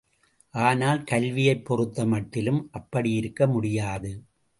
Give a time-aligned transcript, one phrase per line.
[0.53, 4.11] ஆனால் கல்வியைப் பொறுத்த மட்டிலும் அப்படியிருக்க முடியாது.